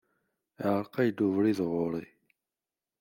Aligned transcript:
Iεreq-ak-d 0.67 1.17
ubrid 1.27 1.59
ɣur-i. 1.71 2.05